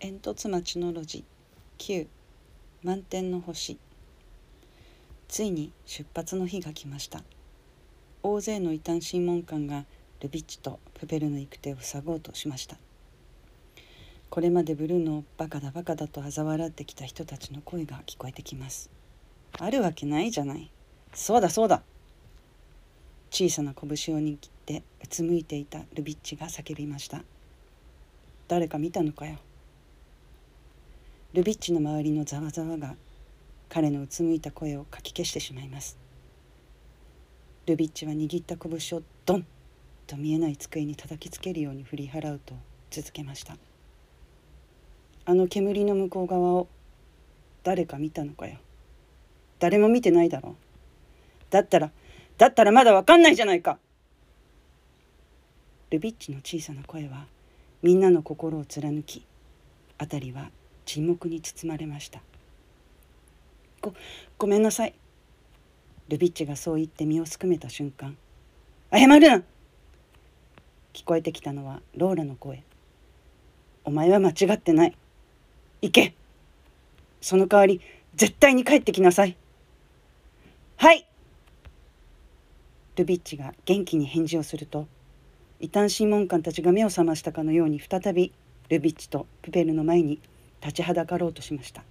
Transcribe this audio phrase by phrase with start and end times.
[0.00, 1.24] 煙突町の路地。
[1.78, 2.06] 9
[2.84, 3.78] 満天の星。
[5.26, 7.24] ついに出発の日が来ました。
[8.22, 9.86] 大勢の異端審問官が
[10.20, 12.76] ルビッチとプペルの行く手を塞ごうとしました。
[14.30, 18.90] これまでブルーのバカだバカだと嘲笑ってきた人たちの声が聞こえてきます。
[19.58, 20.70] あるわけないじゃない。
[21.12, 21.82] そうだそうだ。
[23.32, 27.24] 小さな拳を握ってうつむいていたルビッチが叫びました。
[28.46, 29.38] 誰か見たのかよ。
[31.34, 32.96] ルビッチの周りのざわざわが
[33.68, 35.98] 彼のうつむいた声をかき消してしまいます。
[37.66, 39.46] ルビッチは握った拳をドン
[40.06, 42.54] と見えない机に叩きつけるように振り払うと
[42.90, 43.58] 続けました。
[45.26, 46.68] あの煙の向こう側を
[47.62, 48.56] 誰か見たのかよ。
[49.58, 50.54] 誰も見てないだろう。
[51.50, 51.90] だったら
[52.38, 53.78] だったらまだわかんないじゃないか。
[55.90, 57.26] ルビッチの小さな声は
[57.82, 59.26] みんなの心を貫き
[59.98, 60.50] 辺りは
[60.88, 62.22] 沈黙に包まれました。
[63.82, 63.92] ご
[64.38, 64.94] ごめんなさい。
[66.08, 68.16] ルビッチがそう言って身をすくめた瞬間
[68.90, 69.42] 謝るな
[70.94, 72.64] 聞こえてきたのはローラの声。
[73.84, 74.96] お前は間違ってない。
[75.82, 76.14] 行け。
[77.20, 77.82] その代わり
[78.14, 79.36] 絶対に帰ってきなさい。
[80.76, 81.06] はい。
[82.96, 84.88] ルビッチが元気に返事をすると
[85.60, 88.32] 異端審問官たちが目を覚ましたかのように再び
[88.70, 90.18] ルビッチとプペルの前に
[90.60, 91.84] 立ちはだかろうとしました。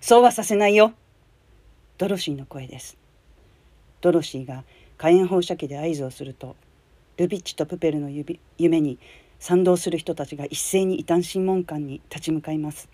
[0.00, 0.92] そうはさせないよ。
[1.98, 2.96] ドロシーの声です。
[4.00, 4.64] ドロシーが
[4.98, 6.56] 火炎放射器で合図をすると
[7.16, 8.98] ルビッチとプペルの夢に
[9.38, 12.88] 賛同する人たちが一斉に異端審問官に立ち向かいます。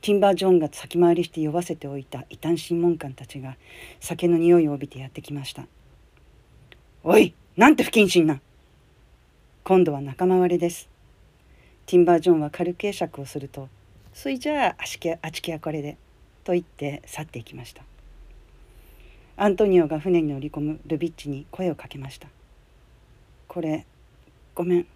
[0.00, 3.56] ティンバー・ジョンが先回りして酔わせておいた異端審問官たちが
[4.00, 5.66] 酒の匂いを帯びてやってきました。
[7.02, 8.40] おいなんて不謹慎な。
[9.62, 10.93] 今度は仲間割れです。
[11.86, 13.68] ティンバー・ジョンは軽く会釈をすると
[14.14, 15.96] 「そいじゃああちきあちきはこれで」
[16.44, 17.82] と言って去っていきました。
[19.36, 22.28] アントニオが船に乗り込むルビッチに声をかけました
[23.48, 23.84] 「これ
[24.54, 24.86] ごめん。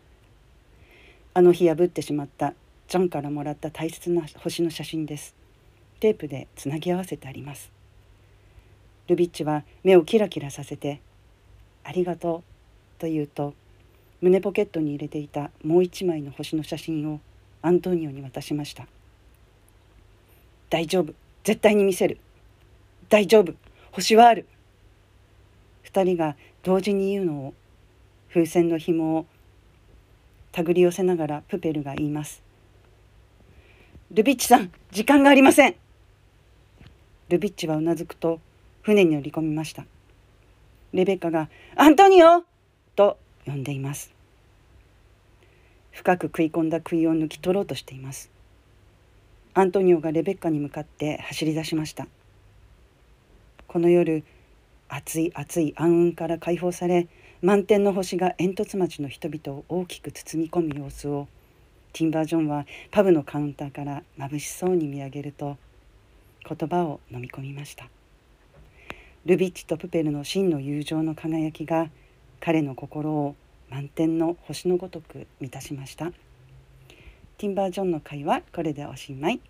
[1.34, 2.54] あの日破ってしまった
[2.88, 5.34] ジョンからもらった大切な星の写真です。
[6.00, 7.70] テープでつなぎ合わせてあります。
[9.08, 11.00] ルビッチは目をキラキラさせて
[11.84, 12.42] 「ありがとう」
[13.00, 13.54] と言うと
[14.20, 17.20] 胸ポケットに入れていたもう一枚の星の写真を
[17.62, 18.86] アントニオに渡しました。
[20.70, 21.14] 大丈夫。
[21.44, 22.18] 絶対に見せる。
[23.08, 23.54] 大丈夫。
[23.92, 24.46] 星はある。
[25.82, 27.54] 二人が同時に言うのを
[28.28, 29.26] 風船の紐を
[30.52, 32.42] 手繰り寄せながらプペルが言います。
[34.10, 35.74] ルビッチさん時間がありません。
[37.28, 38.40] ルビッチはうなずくと
[38.82, 39.84] 船に乗り込みました。
[40.92, 42.44] レベッカが「アントニオ!」
[42.96, 43.18] と
[43.48, 44.12] 呼んでいます。
[45.90, 48.30] 深く食い込んだ杭を抜き取ろうとしています。
[49.54, 52.06] アントニオがレベッカに向かって走り出しました。
[53.66, 54.22] この夜
[54.88, 57.08] 暑い暑い暗雲から解放され
[57.42, 61.28] 満天の星が煙突町の人々を大きく包み込む様子を
[61.92, 65.56] ティンバー・ジョンはパブのカウンターから眩しそうに見上げると
[66.48, 67.88] 言葉を飲み込みました。
[69.26, 71.90] ルビッチとプペルの真の友情の輝きが
[72.40, 73.36] 彼の心を
[73.68, 76.12] 満天の星のごとく満たしました
[77.36, 79.40] ティンバー・ジョンの会はこれでおしまい。